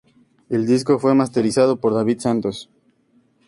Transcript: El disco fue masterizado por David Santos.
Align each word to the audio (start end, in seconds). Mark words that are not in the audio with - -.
El 0.49 0.65
disco 0.65 0.97
fue 0.97 1.13
masterizado 1.13 1.75
por 1.79 1.93
David 1.93 2.21
Santos. 2.21 2.71